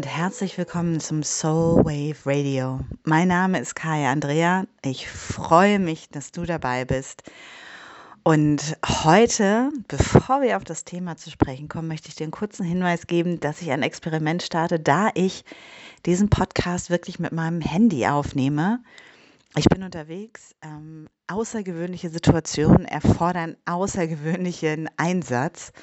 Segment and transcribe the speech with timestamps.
[0.00, 2.80] und herzlich willkommen zum Soul Wave Radio.
[3.04, 4.64] Mein Name ist Kaya Andrea.
[4.82, 7.22] Ich freue mich, dass du dabei bist.
[8.22, 12.64] Und heute, bevor wir auf das Thema zu sprechen kommen, möchte ich dir einen kurzen
[12.64, 15.44] Hinweis geben, dass ich ein Experiment starte, da ich
[16.06, 18.82] diesen Podcast wirklich mit meinem Handy aufnehme.
[19.54, 20.54] Ich bin unterwegs.
[20.62, 25.74] Ähm, außergewöhnliche Situationen erfordern außergewöhnlichen Einsatz.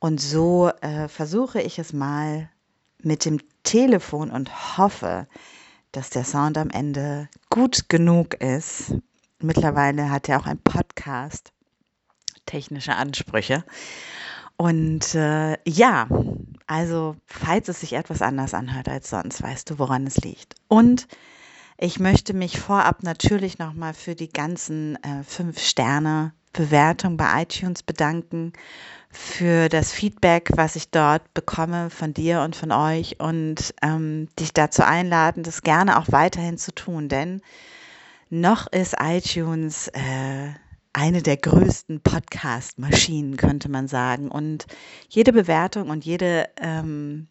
[0.00, 2.48] Und so äh, versuche ich es mal
[3.04, 5.26] mit dem Telefon und hoffe,
[5.92, 8.94] dass der Sound am Ende gut genug ist.
[9.40, 11.52] Mittlerweile hat er auch ein Podcast
[12.46, 13.64] technische Ansprüche.
[14.56, 16.08] Und äh, ja,
[16.66, 20.54] also falls es sich etwas anders anhört als sonst, weißt du, woran es liegt.
[20.68, 21.08] Und
[21.76, 27.82] ich möchte mich vorab natürlich nochmal für die ganzen äh, fünf Sterne Bewertung bei iTunes
[27.82, 28.54] bedanken,
[29.10, 34.52] für das Feedback, was ich dort bekomme von dir und von euch und ähm, dich
[34.52, 37.40] dazu einladen, das gerne auch weiterhin zu tun, denn
[38.28, 40.52] noch ist iTunes äh,
[40.92, 44.30] eine der größten Podcast-Maschinen, könnte man sagen.
[44.30, 44.66] Und
[45.08, 47.28] jede Bewertung und jede, ähm,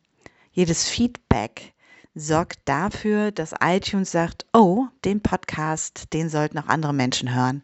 [0.51, 1.73] jedes Feedback
[2.16, 7.63] sorgt dafür, dass iTunes sagt, oh, den Podcast, den sollten auch andere Menschen hören.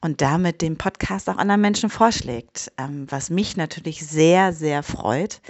[0.00, 5.40] Und damit den Podcast auch anderen Menschen vorschlägt, ähm, was mich natürlich sehr, sehr freut,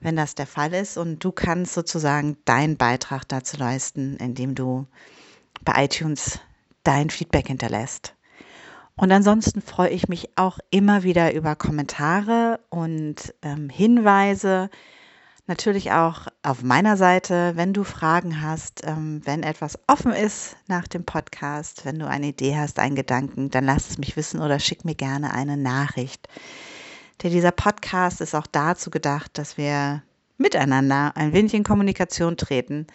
[0.00, 0.96] wenn das der Fall ist.
[0.96, 4.86] Und du kannst sozusagen deinen Beitrag dazu leisten, indem du
[5.62, 6.38] bei iTunes
[6.82, 8.14] dein Feedback hinterlässt.
[8.96, 14.70] Und ansonsten freue ich mich auch immer wieder über Kommentare und ähm, Hinweise.
[15.46, 20.86] Natürlich auch auf meiner Seite, wenn du Fragen hast, ähm, wenn etwas offen ist nach
[20.86, 24.60] dem Podcast, wenn du eine Idee hast, einen Gedanken, dann lass es mich wissen oder
[24.60, 26.28] schick mir gerne eine Nachricht.
[27.22, 30.02] Denn dieser Podcast ist auch dazu gedacht, dass wir
[30.38, 32.86] miteinander ein wenig in Kommunikation treten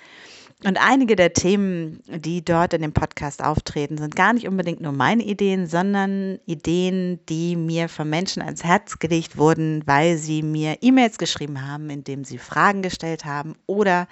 [0.66, 4.94] und einige der Themen, die dort in dem Podcast auftreten, sind gar nicht unbedingt nur
[4.94, 10.78] meine Ideen, sondern Ideen, die mir von Menschen ans Herz gelegt wurden, weil sie mir
[10.82, 14.08] E-Mails geschrieben haben, indem sie Fragen gestellt haben oder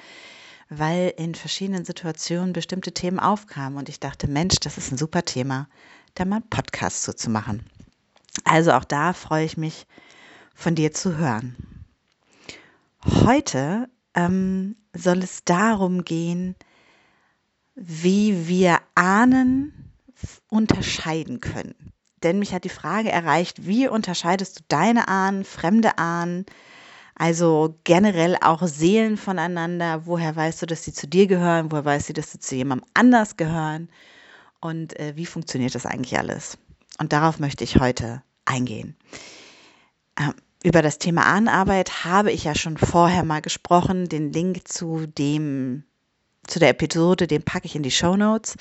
[0.70, 5.26] weil in verschiedenen Situationen bestimmte Themen aufkamen und ich dachte, Mensch, das ist ein super
[5.26, 5.68] Thema,
[6.14, 7.66] da mal einen Podcast zu, zu machen.
[8.44, 9.88] Also auch da freue ich mich,
[10.54, 11.56] von dir zu hören.
[13.26, 16.56] Heute ähm, soll es darum gehen,
[17.76, 19.92] wie wir Ahnen
[20.50, 21.94] unterscheiden können.
[22.22, 26.46] Denn mich hat die Frage erreicht, wie unterscheidest du deine Ahnen, fremde Ahnen,
[27.16, 30.06] also generell auch Seelen voneinander?
[30.06, 31.72] Woher weißt du, dass sie zu dir gehören?
[31.72, 33.90] Woher weißt du, dass sie zu jemandem anders gehören?
[34.62, 36.58] Und äh, wie funktioniert das eigentlich alles?
[37.00, 38.96] Und darauf möchte ich heute eingehen.
[40.20, 44.08] Ähm, über das Thema Ahnenarbeit habe ich ja schon vorher mal gesprochen.
[44.08, 45.84] Den Link zu dem,
[46.48, 48.56] zu der Episode, den packe ich in die Show Notes.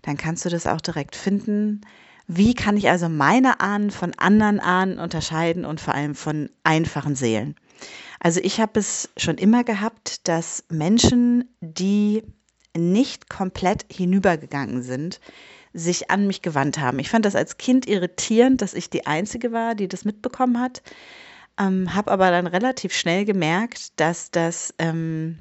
[0.00, 1.82] Dann kannst du das auch direkt finden.
[2.26, 7.14] Wie kann ich also meine Ahnen von anderen Ahnen unterscheiden und vor allem von einfachen
[7.14, 7.54] Seelen?
[8.18, 12.22] Also ich habe es schon immer gehabt, dass Menschen, die
[12.74, 15.20] nicht komplett hinübergegangen sind,
[15.74, 16.98] sich an mich gewandt haben.
[16.98, 20.82] Ich fand das als Kind irritierend, dass ich die Einzige war, die das mitbekommen hat.
[21.58, 25.38] Ähm, habe aber dann relativ schnell gemerkt, dass das ähm,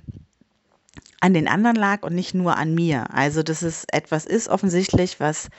[1.21, 3.13] an den anderen lag und nicht nur an mir.
[3.13, 5.49] Also, dass es etwas ist offensichtlich, was,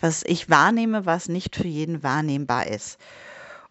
[0.00, 2.98] was ich wahrnehme, was nicht für jeden wahrnehmbar ist.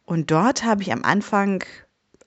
[0.05, 1.63] Und dort habe ich am Anfang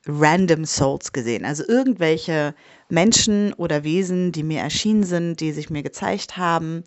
[0.06, 2.54] random Souls gesehen, also irgendwelche
[2.88, 6.84] Menschen oder Wesen, die mir erschienen sind, die sich mir gezeigt haben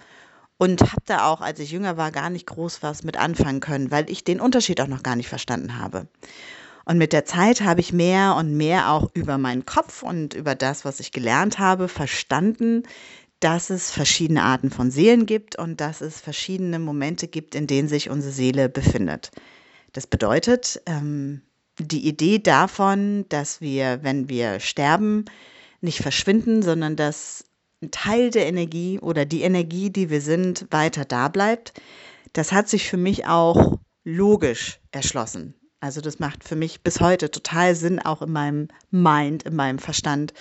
[0.58, 3.92] und habe da auch, als ich jünger war, gar nicht groß was mit anfangen können,
[3.92, 6.08] weil ich den Unterschied auch noch gar nicht verstanden habe.
[6.88, 10.56] Und mit der Zeit habe ich mehr und mehr auch über meinen Kopf und über
[10.56, 12.84] das, was ich gelernt habe, verstanden,
[13.42, 17.89] dass es verschiedene Arten von Seelen gibt und dass es verschiedene Momente gibt, in denen
[17.89, 19.31] sich unsere Seele befindet.
[19.92, 21.42] Das bedeutet, ähm,
[21.78, 25.25] die Idee davon, dass wir, wenn wir sterben,
[25.81, 27.44] nicht verschwinden, sondern dass
[27.81, 31.74] ein Teil der Energie oder die Energie, die wir sind, weiter da bleibt,
[32.31, 35.54] das hat sich für mich auch logisch erschlossen.
[35.79, 39.77] Also das macht für mich bis heute total Sinn, auch in meinem Mind, in meinem
[39.77, 40.33] Verstand,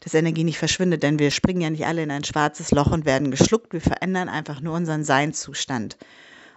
[0.00, 3.04] dass Energie nicht verschwindet, denn wir springen ja nicht alle in ein schwarzes Loch und
[3.04, 3.72] werden geschluckt.
[3.72, 5.96] Wir verändern einfach nur unseren Seinzustand.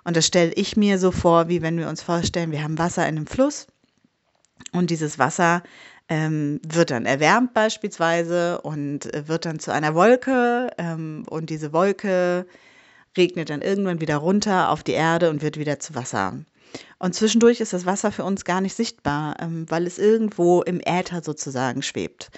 [0.03, 3.07] Und das stelle ich mir so vor, wie wenn wir uns vorstellen, wir haben Wasser
[3.07, 3.67] in einem Fluss
[4.71, 5.63] und dieses Wasser
[6.07, 12.45] ähm, wird dann erwärmt beispielsweise und wird dann zu einer Wolke ähm, und diese Wolke
[13.17, 16.39] regnet dann irgendwann wieder runter auf die Erde und wird wieder zu Wasser.
[16.99, 20.79] Und zwischendurch ist das Wasser für uns gar nicht sichtbar, ähm, weil es irgendwo im
[20.79, 22.31] Äther sozusagen schwebt.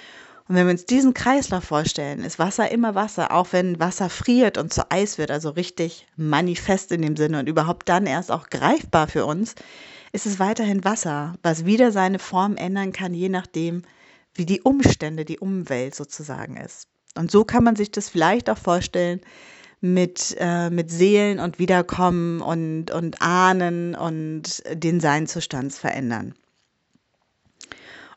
[0.48, 4.58] Und wenn wir uns diesen Kreislauf vorstellen, ist Wasser immer Wasser, auch wenn Wasser friert
[4.58, 8.50] und zu Eis wird, also richtig manifest in dem Sinne und überhaupt dann erst auch
[8.50, 9.56] greifbar für uns,
[10.12, 13.84] ist es weiterhin Wasser, was wieder seine Form ändern kann, je nachdem,
[14.34, 16.88] wie die Umstände, die Umwelt sozusagen ist.
[17.18, 19.22] Und so kann man sich das vielleicht auch vorstellen
[19.84, 26.36] mit, äh, mit Seelen und Wiederkommen und, und Ahnen und den Seinzustands verändern.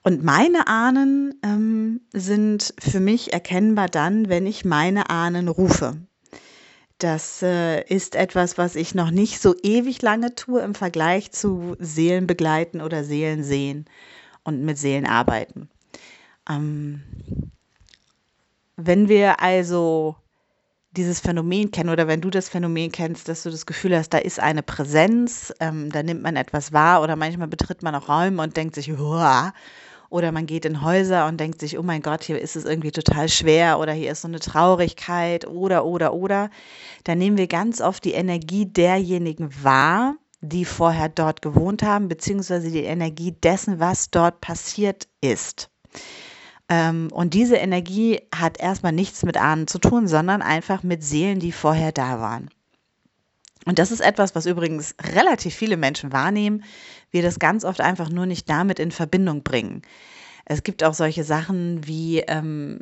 [0.05, 5.97] Und meine Ahnen ähm, sind für mich erkennbar dann, wenn ich meine Ahnen rufe.
[6.99, 11.75] Das äh, ist etwas, was ich noch nicht so ewig lange tue im Vergleich zu
[11.81, 13.87] Seelen begleiten oder Seelen sehen
[14.45, 15.69] und mit Seelen arbeiten.
[16.49, 17.03] Ähm,
[18.77, 20.15] wenn wir also
[20.97, 24.19] dieses Phänomen kennen oder wenn du das Phänomen kennst, dass du das Gefühl hast, da
[24.19, 28.43] ist eine Präsenz, ähm, da nimmt man etwas wahr oder manchmal betritt man auch Räume
[28.43, 29.53] und denkt sich, Huah!
[30.09, 32.93] oder man geht in Häuser und denkt sich, oh mein Gott, hier ist es irgendwie
[32.93, 36.51] total schwer oder hier ist so eine Traurigkeit oder, oder, oder,
[37.05, 42.71] dann nehmen wir ganz oft die Energie derjenigen wahr, die vorher dort gewohnt haben, beziehungsweise
[42.71, 45.71] die Energie dessen, was dort passiert ist.
[46.69, 51.39] Ähm, und diese Energie hat erstmal nichts mit Ahnen zu tun, sondern einfach mit Seelen,
[51.39, 52.51] die vorher da waren.
[53.67, 56.65] Und das ist etwas, was übrigens relativ viele Menschen wahrnehmen,
[57.11, 59.83] wir das ganz oft einfach nur nicht damit in Verbindung bringen.
[60.45, 62.81] Es gibt auch solche Sachen wie, ähm,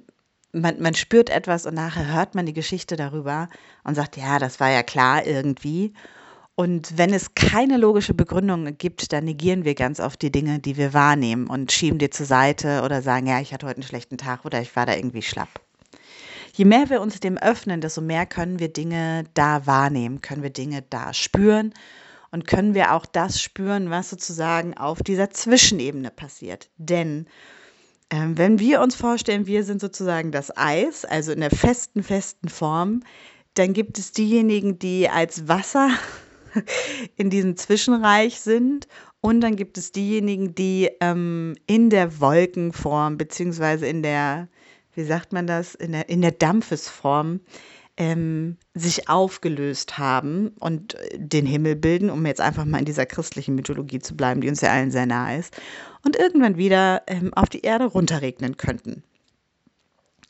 [0.52, 3.48] man, man spürt etwas und nachher hört man die Geschichte darüber
[3.82, 5.94] und sagt, ja, das war ja klar irgendwie.
[6.56, 10.76] Und wenn es keine logische Begründung gibt, dann negieren wir ganz oft die Dinge, die
[10.76, 14.18] wir wahrnehmen und schieben die zur Seite oder sagen, ja, ich hatte heute einen schlechten
[14.18, 15.48] Tag oder ich war da irgendwie schlapp.
[16.52, 20.50] Je mehr wir uns dem öffnen, desto mehr können wir Dinge da wahrnehmen, können wir
[20.50, 21.74] Dinge da spüren
[22.30, 26.70] und können wir auch das spüren, was sozusagen auf dieser Zwischenebene passiert.
[26.76, 27.26] Denn
[28.10, 32.48] ähm, wenn wir uns vorstellen, wir sind sozusagen das Eis, also in der festen, festen
[32.48, 33.02] Form,
[33.54, 35.90] dann gibt es diejenigen, die als Wasser
[37.16, 38.88] in diesem Zwischenreich sind.
[39.20, 44.48] Und dann gibt es diejenigen, die ähm, in der Wolkenform, beziehungsweise in der,
[44.94, 47.40] wie sagt man das, in der, in der Dampfesform
[47.96, 53.54] ähm, sich aufgelöst haben und den Himmel bilden, um jetzt einfach mal in dieser christlichen
[53.54, 55.56] Mythologie zu bleiben, die uns ja allen sehr nahe ist,
[56.04, 59.04] und irgendwann wieder ähm, auf die Erde runterregnen könnten.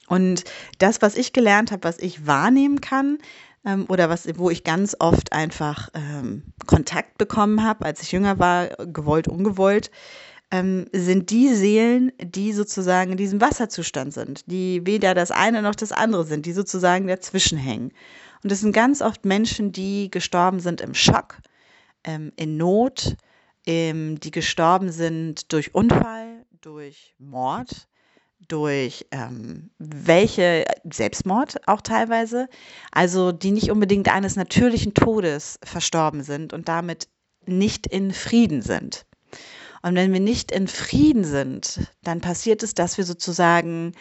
[0.07, 0.45] Und
[0.79, 3.19] das, was ich gelernt habe, was ich wahrnehmen kann,
[3.65, 8.39] ähm, oder was, wo ich ganz oft einfach ähm, Kontakt bekommen habe, als ich jünger
[8.39, 9.91] war, gewollt, ungewollt,
[10.51, 15.75] ähm, sind die Seelen, die sozusagen in diesem Wasserzustand sind, die weder das eine noch
[15.75, 17.93] das andere sind, die sozusagen dazwischen hängen.
[18.43, 21.39] Und das sind ganz oft Menschen, die gestorben sind im Schock,
[22.05, 23.17] ähm, in Not,
[23.67, 27.89] ähm, die gestorben sind durch Unfall, durch Mord,
[28.49, 32.49] durch ähm, welche Selbstmord auch teilweise,
[32.93, 37.09] also die nicht unbedingt eines natürlichen Todes verstorben sind und damit
[37.47, 39.07] nicht in Frieden sind.
[39.83, 43.93] Und wenn wir nicht in Frieden sind, dann passiert es, dass wir sozusagen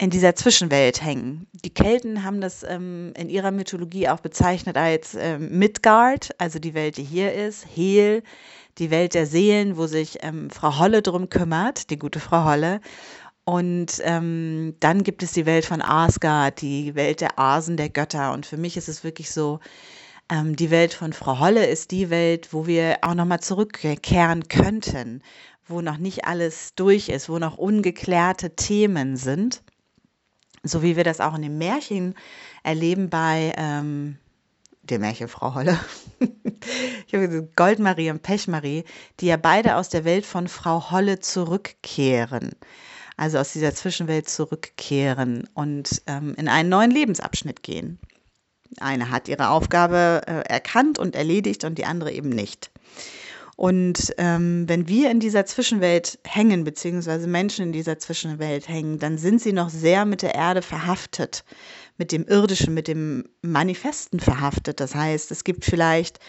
[0.00, 1.46] in dieser Zwischenwelt hängen.
[1.52, 6.72] Die Kelten haben das ähm, in ihrer Mythologie auch bezeichnet als ähm, Midgard, also die
[6.72, 8.22] Welt, die hier ist, Hel,
[8.78, 12.80] die Welt der Seelen, wo sich ähm, Frau Holle drum kümmert, die gute Frau Holle.
[13.50, 18.32] Und ähm, dann gibt es die Welt von Asgard, die Welt der Asen, der Götter.
[18.32, 19.58] Und für mich ist es wirklich so,
[20.30, 25.20] ähm, die Welt von Frau Holle ist die Welt, wo wir auch nochmal zurückkehren könnten,
[25.66, 29.64] wo noch nicht alles durch ist, wo noch ungeklärte Themen sind.
[30.62, 32.14] So wie wir das auch in den Märchen
[32.62, 34.16] erleben bei ähm,
[34.84, 35.76] der Märchenfrau Holle.
[37.08, 38.84] ich habe Goldmarie und Pechmarie,
[39.18, 42.52] die ja beide aus der Welt von Frau Holle zurückkehren
[43.20, 47.98] also aus dieser Zwischenwelt zurückkehren und ähm, in einen neuen Lebensabschnitt gehen.
[48.78, 52.70] Eine hat ihre Aufgabe äh, erkannt und erledigt und die andere eben nicht.
[53.56, 59.18] Und ähm, wenn wir in dieser Zwischenwelt hängen, beziehungsweise Menschen in dieser Zwischenwelt hängen, dann
[59.18, 61.44] sind sie noch sehr mit der Erde verhaftet,
[61.98, 64.80] mit dem Irdischen, mit dem Manifesten verhaftet.
[64.80, 66.20] Das heißt, es gibt vielleicht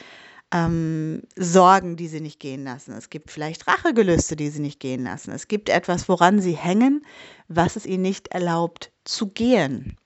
[0.51, 2.93] ähm, Sorgen, die sie nicht gehen lassen.
[2.93, 5.31] Es gibt vielleicht Rachegelüste, die sie nicht gehen lassen.
[5.31, 7.05] Es gibt etwas, woran sie hängen,
[7.47, 9.97] was es ihnen nicht erlaubt zu gehen.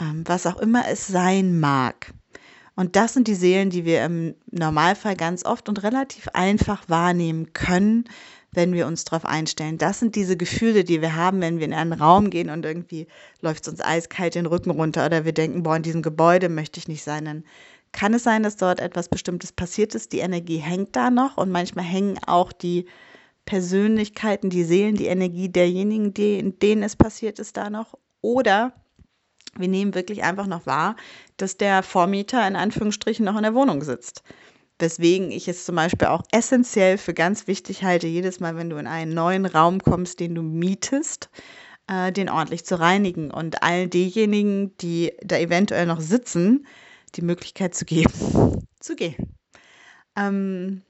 [0.00, 2.12] Ähm, was auch immer es sein mag.
[2.76, 7.52] Und das sind die Seelen, die wir im Normalfall ganz oft und relativ einfach wahrnehmen
[7.52, 8.04] können,
[8.50, 9.78] wenn wir uns darauf einstellen.
[9.78, 13.06] Das sind diese Gefühle, die wir haben, wenn wir in einen Raum gehen und irgendwie
[13.40, 16.78] läuft es uns eiskalt den Rücken runter oder wir denken, boah, in diesem Gebäude möchte
[16.78, 17.24] ich nicht sein.
[17.24, 17.44] Dann
[17.94, 20.12] kann es sein, dass dort etwas Bestimmtes passiert ist.
[20.12, 22.86] Die Energie hängt da noch und manchmal hängen auch die
[23.46, 27.94] Persönlichkeiten, die Seelen, die Energie derjenigen, die, denen es passiert ist, da noch.
[28.20, 28.72] Oder
[29.56, 30.96] wir nehmen wirklich einfach noch wahr,
[31.36, 34.22] dass der Vormieter in Anführungsstrichen noch in der Wohnung sitzt.
[34.80, 38.76] Weswegen ich es zum Beispiel auch essentiell für ganz wichtig halte, jedes Mal, wenn du
[38.76, 41.30] in einen neuen Raum kommst, den du mietest,
[41.86, 46.66] äh, den ordentlich zu reinigen und all diejenigen, die da eventuell noch sitzen,
[47.16, 48.12] die Möglichkeit zu geben,
[48.80, 49.34] zu gehen.
[50.16, 50.82] Ähm,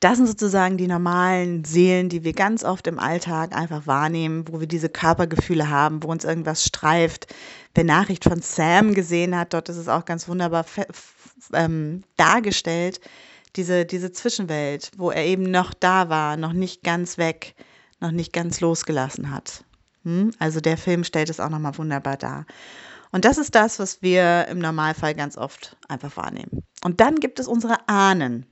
[0.00, 4.60] das sind sozusagen die normalen Seelen, die wir ganz oft im Alltag einfach wahrnehmen, wo
[4.60, 7.34] wir diese Körpergefühle haben, wo uns irgendwas streift.
[7.74, 10.64] Wer Nachricht von Sam gesehen hat, dort ist es auch ganz wunderbar
[11.52, 13.00] ähm, dargestellt,
[13.56, 17.54] diese, diese Zwischenwelt, wo er eben noch da war, noch nicht ganz weg,
[18.00, 19.64] noch nicht ganz losgelassen hat.
[20.04, 20.30] Hm?
[20.38, 22.46] Also der Film stellt es auch nochmal wunderbar dar.
[23.10, 26.62] Und das ist das, was wir im Normalfall ganz oft einfach wahrnehmen.
[26.84, 28.46] Und dann gibt es unsere Ahnen.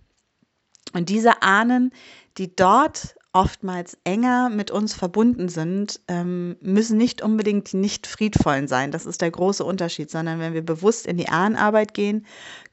[0.93, 1.93] Und diese Ahnen,
[2.39, 8.67] die dort oftmals enger mit uns verbunden sind, ähm, müssen nicht unbedingt die nicht friedvollen
[8.67, 8.93] sein.
[8.93, 12.25] Das ist der große Unterschied, sondern wenn wir bewusst in die Ahnenarbeit gehen,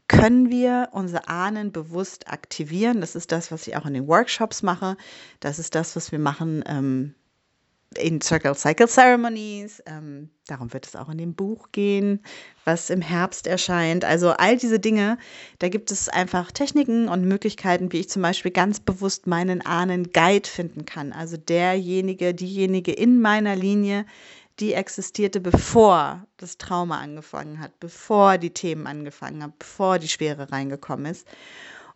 [0.07, 3.01] können wir unsere Ahnen bewusst aktivieren.
[3.01, 4.95] Das ist das, was ich auch in den Workshops mache.
[5.41, 7.13] Das ist das, was wir machen ähm,
[7.97, 9.81] in Circle Cycle Ceremonies.
[9.85, 12.21] Ähm, darum wird es auch in dem Buch gehen,
[12.65, 14.05] was im Herbst erscheint.
[14.05, 15.17] Also all diese Dinge,
[15.59, 20.11] da gibt es einfach Techniken und Möglichkeiten, wie ich zum Beispiel ganz bewusst meinen Ahnen
[20.11, 21.13] Guide finden kann.
[21.13, 24.05] Also derjenige, diejenige in meiner Linie,
[24.59, 30.51] die existierte, bevor das Trauma angefangen hat, bevor die Themen angefangen haben, bevor die Schwere
[30.51, 31.27] reingekommen ist.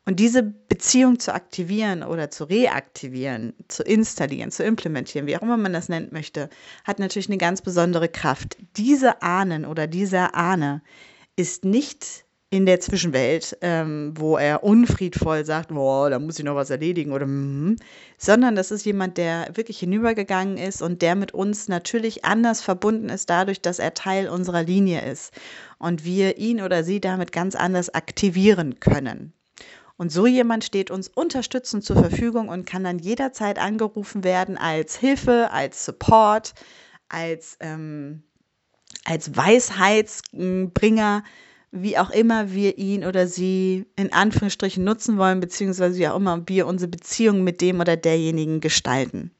[0.07, 5.57] Und diese Beziehung zu aktivieren oder zu reaktivieren, zu installieren, zu implementieren, wie auch immer
[5.57, 6.49] man das nennen möchte,
[6.85, 8.55] hat natürlich eine ganz besondere Kraft.
[8.77, 10.81] Diese Ahnen oder dieser Ahne
[11.35, 16.55] ist nicht in der Zwischenwelt, ähm, wo er unfriedvoll sagt, boah, da muss ich noch
[16.55, 17.75] was erledigen oder mm,
[18.17, 23.09] sondern das ist jemand, der wirklich hinübergegangen ist und der mit uns natürlich anders verbunden
[23.09, 25.33] ist, dadurch, dass er Teil unserer Linie ist
[25.79, 29.33] und wir ihn oder sie damit ganz anders aktivieren können.
[29.97, 34.95] Und so jemand steht uns unterstützend zur Verfügung und kann dann jederzeit angerufen werden als
[34.95, 36.53] Hilfe, als Support,
[37.09, 38.21] als, ähm,
[39.05, 41.23] als Weisheitsbringer,
[41.71, 46.43] wie auch immer wir ihn oder sie in Anführungsstrichen nutzen wollen, beziehungsweise wie auch immer
[46.47, 49.31] wir unsere Beziehung mit dem oder derjenigen gestalten.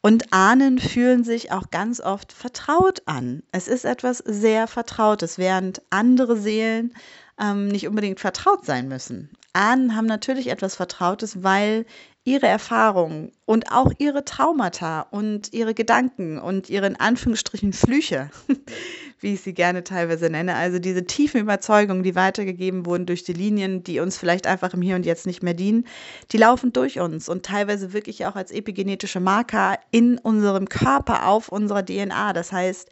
[0.00, 3.42] Und Ahnen fühlen sich auch ganz oft vertraut an.
[3.50, 6.94] Es ist etwas sehr Vertrautes, während andere Seelen
[7.40, 9.30] ähm, nicht unbedingt vertraut sein müssen.
[9.52, 11.84] Ahnen haben natürlich etwas Vertrautes, weil
[12.24, 18.30] ihre Erfahrungen und auch ihre Traumata und ihre Gedanken und ihre in Anführungsstrichen Flüche,
[19.20, 23.32] wie ich sie gerne teilweise nenne, also diese tiefen Überzeugungen, die weitergegeben wurden durch die
[23.32, 25.86] Linien, die uns vielleicht einfach im Hier und Jetzt nicht mehr dienen,
[26.30, 31.48] die laufen durch uns und teilweise wirklich auch als epigenetische Marker in unserem Körper auf
[31.48, 32.32] unserer DNA.
[32.32, 32.88] Das heißt,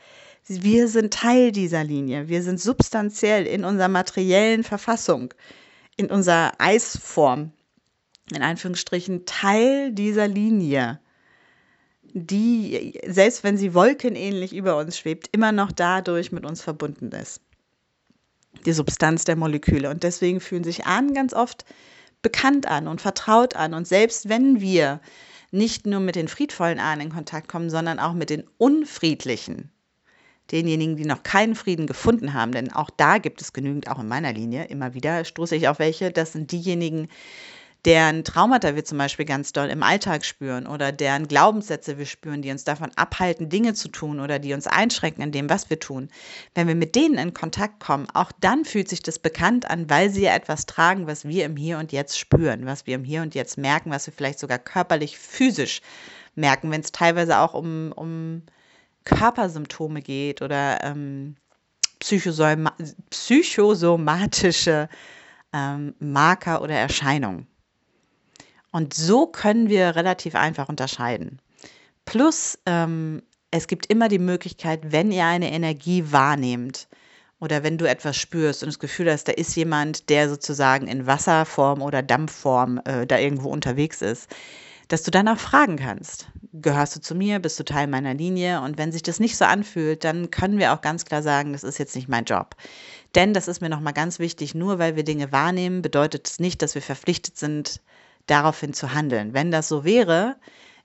[0.49, 2.29] wir sind Teil dieser Linie.
[2.29, 5.35] Wir sind substanziell in unserer materiellen Verfassung,
[5.97, 7.53] in unserer Eisform,
[8.33, 11.01] in Anführungsstrichen, Teil dieser Linie,
[12.19, 17.43] die, selbst wenn sie wolkenähnlich über uns schwebt, immer noch dadurch mit uns verbunden ist.
[18.65, 19.91] Die Substanz der Moleküle.
[19.91, 21.67] Und deswegen fühlen sich Ahnen ganz oft
[22.23, 23.75] bekannt an und vertraut an.
[23.75, 25.01] Und selbst wenn wir
[25.51, 29.71] nicht nur mit den friedvollen Ahnen in Kontakt kommen, sondern auch mit den unfriedlichen,
[30.51, 34.09] denjenigen, die noch keinen Frieden gefunden haben, denn auch da gibt es genügend, auch in
[34.09, 37.09] meiner Linie, immer wieder stoße ich auf welche, das sind diejenigen,
[37.87, 42.43] deren Traumata wir zum Beispiel ganz doll im Alltag spüren oder deren Glaubenssätze wir spüren,
[42.43, 45.79] die uns davon abhalten, Dinge zu tun oder die uns einschränken in dem, was wir
[45.79, 46.09] tun.
[46.57, 50.11] Wenn wir mit denen in Kontakt kommen, auch dann fühlt sich das bekannt an, weil
[50.11, 53.23] sie ja etwas tragen, was wir im Hier und Jetzt spüren, was wir im Hier
[53.23, 55.81] und Jetzt merken, was wir vielleicht sogar körperlich, physisch
[56.35, 58.43] merken, wenn es teilweise auch um, um
[59.05, 61.37] Körpersymptome geht oder ähm,
[62.01, 62.75] psychosoma
[63.11, 64.89] psychosomatische
[65.53, 67.47] ähm, Marker oder Erscheinungen.
[68.73, 71.41] Und so können wir relativ einfach unterscheiden.
[72.05, 76.89] Plus, ähm, es gibt immer die Möglichkeit, wenn ihr eine Energie wahrnehmt
[77.41, 81.07] oder wenn du etwas spürst und das Gefühl hast, da ist jemand, der sozusagen in
[81.07, 84.29] Wasserform oder Dampfform äh, da irgendwo unterwegs ist,
[84.89, 86.29] dass du danach fragen kannst.
[86.53, 87.41] Gehörst du zu mir?
[87.41, 88.63] Bist du Teil meiner Linie?
[88.63, 91.65] Und wenn sich das nicht so anfühlt, dann können wir auch ganz klar sagen, das
[91.65, 92.55] ist jetzt nicht mein Job.
[93.15, 96.63] Denn das ist mir nochmal ganz wichtig, nur weil wir Dinge wahrnehmen, bedeutet es nicht,
[96.63, 97.81] dass wir verpflichtet sind,
[98.27, 99.35] daraufhin zu handeln.
[99.35, 100.37] Wenn das so wäre,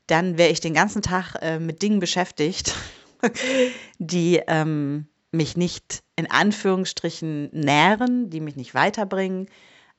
[0.08, 2.76] dann wäre ich den ganzen Tag äh, mit Dingen beschäftigt,
[4.00, 9.48] die ähm, mich nicht in Anführungsstrichen nähren, die mich nicht weiterbringen,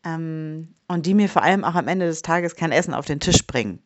[0.05, 3.21] ähm, und die mir vor allem auch am Ende des Tages kein Essen auf den
[3.21, 3.81] Tisch bringen.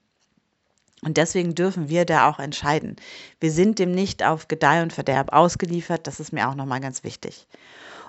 [1.02, 2.96] Und deswegen dürfen wir da auch entscheiden.
[3.38, 6.06] Wir sind dem nicht auf Gedeih und Verderb ausgeliefert.
[6.06, 7.46] Das ist mir auch nochmal ganz wichtig.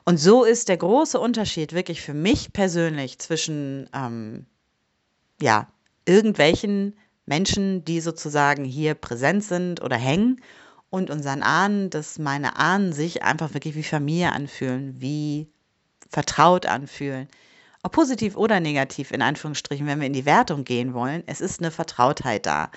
[0.05, 4.45] Und so ist der große Unterschied wirklich für mich persönlich zwischen, ähm,
[5.41, 5.67] ja,
[6.05, 10.41] irgendwelchen Menschen, die sozusagen hier präsent sind oder hängen
[10.89, 15.47] und unseren Ahnen, dass meine Ahnen sich einfach wirklich wie Familie anfühlen, wie
[16.09, 17.27] vertraut anfühlen.
[17.83, 21.59] Ob positiv oder negativ, in Anführungsstrichen, wenn wir in die Wertung gehen wollen, es ist
[21.61, 22.71] eine Vertrautheit da.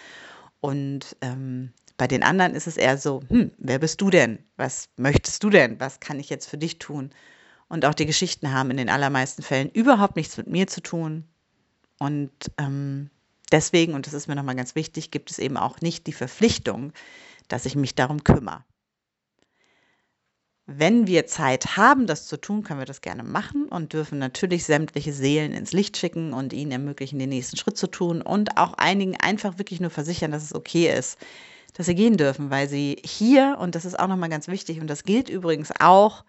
[0.60, 4.38] Und ähm, bei den anderen ist es eher so, hm, wer bist du denn?
[4.56, 5.80] Was möchtest du denn?
[5.80, 7.10] Was kann ich jetzt für dich tun?
[7.68, 11.29] Und auch die Geschichten haben in den allermeisten Fällen überhaupt nichts mit mir zu tun.
[12.00, 13.10] Und ähm,
[13.52, 16.92] deswegen, und das ist mir nochmal ganz wichtig, gibt es eben auch nicht die Verpflichtung,
[17.48, 18.64] dass ich mich darum kümmere.
[20.66, 24.64] Wenn wir Zeit haben, das zu tun, können wir das gerne machen und dürfen natürlich
[24.64, 28.74] sämtliche Seelen ins Licht schicken und ihnen ermöglichen, den nächsten Schritt zu tun und auch
[28.74, 31.18] einigen einfach wirklich nur versichern, dass es okay ist,
[31.74, 34.86] dass sie gehen dürfen, weil sie hier, und das ist auch nochmal ganz wichtig, und
[34.86, 36.24] das gilt übrigens auch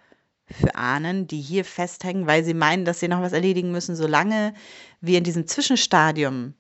[0.54, 4.54] für Ahnen, die hier festhängen, weil sie meinen, dass sie noch was erledigen müssen, solange
[5.00, 6.54] wir in diesem Zwischenstadium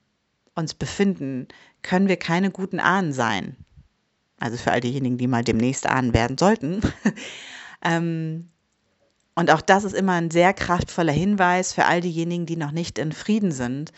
[0.55, 1.47] uns befinden,
[1.81, 3.55] können wir keine guten Ahnen sein.
[4.39, 6.81] Also für all diejenigen, die mal demnächst Ahnen werden sollten.
[7.83, 8.49] ähm,
[9.35, 12.97] und auch das ist immer ein sehr kraftvoller Hinweis für all diejenigen, die noch nicht
[12.97, 13.91] in Frieden sind,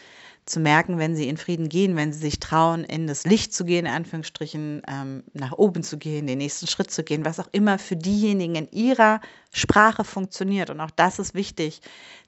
[0.46, 3.64] zu merken, wenn sie in Frieden gehen, wenn sie sich trauen, in das Licht zu
[3.64, 7.48] gehen, in Anführungsstrichen, ähm, nach oben zu gehen, den nächsten Schritt zu gehen, was auch
[7.52, 9.22] immer für diejenigen in ihrer
[9.54, 10.70] Sprache funktioniert.
[10.70, 11.82] Und auch das ist wichtig.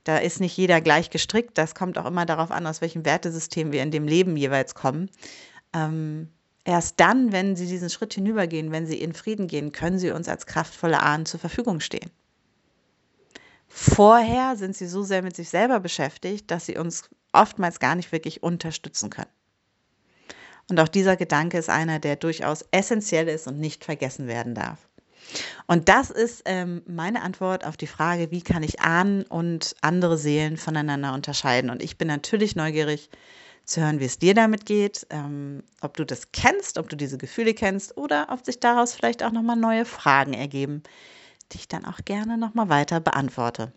[0.06, 1.58] Da ist nicht jeder gleich gestrickt.
[1.58, 5.10] Das kommt auch immer darauf an, aus welchem Wertesystem wir in dem Leben jeweils kommen.
[5.74, 6.30] Ähm,
[6.64, 10.30] erst dann, wenn sie diesen Schritt hinübergehen, wenn sie in Frieden gehen, können sie uns
[10.30, 12.10] als kraftvolle Ahnen zur Verfügung stehen.
[13.68, 18.12] Vorher sind sie so sehr mit sich selber beschäftigt, dass sie uns oftmals gar nicht
[18.12, 19.30] wirklich unterstützen können.
[20.70, 24.80] Und auch dieser Gedanke ist einer, der durchaus essentiell ist und nicht vergessen werden darf.
[25.68, 30.18] Und das ist ähm, meine Antwort auf die Frage, wie kann ich Ahnen und andere
[30.18, 31.70] Seelen voneinander unterscheiden.
[31.70, 33.10] Und ich bin natürlich neugierig
[33.66, 37.18] zu hören, wie es dir damit geht, ähm, ob du das kennst, ob du diese
[37.18, 40.84] Gefühle kennst oder ob sich daraus vielleicht auch nochmal neue Fragen ergeben,
[41.52, 43.72] die ich dann auch gerne nochmal weiter beantworte.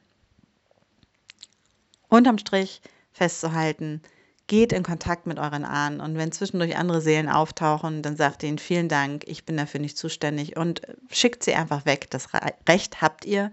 [2.09, 2.83] Unterm Strich
[3.19, 4.03] festzuhalten,
[4.47, 8.59] geht in Kontakt mit euren Ahnen und wenn zwischendurch andere Seelen auftauchen, dann sagt ihnen
[8.59, 12.09] vielen Dank, ich bin dafür nicht zuständig und schickt sie einfach weg.
[12.11, 12.29] Das
[12.67, 13.53] Recht habt ihr.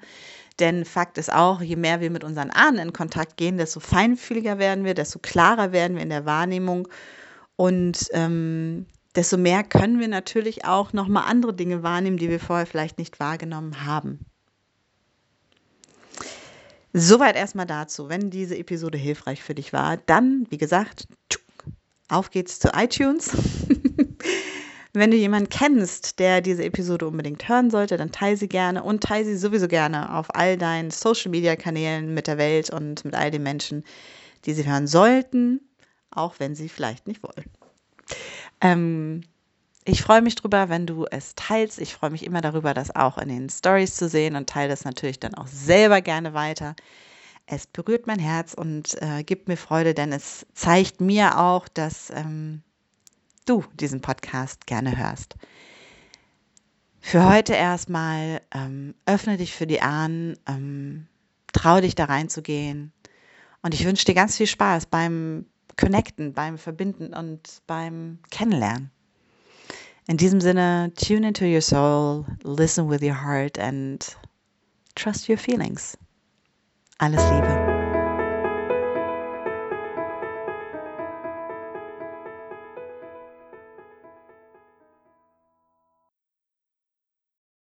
[0.59, 4.57] Denn Fakt ist auch, je mehr wir mit unseren Ahnen in Kontakt gehen, desto feinfühliger
[4.57, 6.87] werden wir, desto klarer werden wir in der Wahrnehmung
[7.57, 12.65] und ähm, desto mehr können wir natürlich auch nochmal andere Dinge wahrnehmen, die wir vorher
[12.65, 14.25] vielleicht nicht wahrgenommen haben.
[16.97, 18.07] Soweit erstmal dazu.
[18.07, 21.09] Wenn diese Episode hilfreich für dich war, dann, wie gesagt,
[22.07, 23.35] auf geht's zu iTunes.
[24.93, 29.03] Wenn du jemanden kennst, der diese Episode unbedingt hören sollte, dann teile sie gerne und
[29.03, 33.13] teile sie sowieso gerne auf all deinen Social Media Kanälen mit der Welt und mit
[33.13, 33.83] all den Menschen,
[34.45, 35.59] die sie hören sollten,
[36.11, 37.51] auch wenn sie vielleicht nicht wollen.
[38.61, 39.23] Ähm,
[39.87, 41.79] ich freue mich drüber, wenn du es teilst.
[41.79, 44.83] Ich freue mich immer darüber, das auch in den Stories zu sehen und teile das
[44.83, 46.75] natürlich dann auch selber gerne weiter.
[47.45, 52.09] Es berührt mein Herz und äh, gibt mir Freude, denn es zeigt mir auch, dass
[52.09, 52.63] ähm,
[53.45, 55.35] du diesen Podcast gerne hörst.
[56.99, 61.05] Für heute erstmal ähm, öffne dich für die Ahnen, ähm,
[61.53, 62.91] trau dich da reinzugehen
[63.61, 65.45] und ich wünsche dir ganz viel Spaß beim
[65.77, 68.89] Connecten, beim Verbinden und beim Kennenlernen.
[70.07, 74.05] In diesem Sinne, tune into your soul, listen with your heart and
[74.95, 75.97] trust your feelings.
[76.99, 77.64] Alles Liebe.